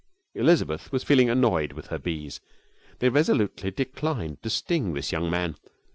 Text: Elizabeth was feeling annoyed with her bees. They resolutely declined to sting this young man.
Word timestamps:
Elizabeth 0.33 0.91
was 0.91 1.03
feeling 1.03 1.29
annoyed 1.29 1.73
with 1.73 1.89
her 1.89 1.99
bees. 1.99 2.39
They 2.97 3.09
resolutely 3.09 3.69
declined 3.69 4.41
to 4.41 4.49
sting 4.49 4.95
this 4.95 5.11
young 5.11 5.29
man. 5.29 5.57